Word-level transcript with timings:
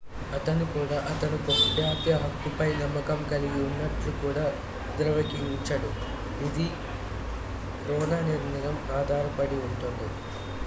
అతను 0.31 0.65
కూడా 0.65 0.95
అతను 1.09 1.37
గోప్యతా 1.39 2.15
హక్కుపై 2.15 2.67
నమ్మకం 2.73 3.19
కలిగి 3.29 3.59
ఉన్నట్లు 3.63 4.11
కూడా 4.21 4.45
ధ్రువీకరించాడు 4.97 5.89
ఇది 6.45 6.65
రో 7.87 7.99
నిర్ణయం 8.23 8.77
ఆధారపడి 8.93 9.59
ఉంటుంది 9.59 10.07